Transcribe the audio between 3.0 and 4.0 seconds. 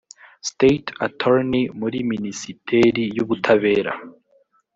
y ubutabera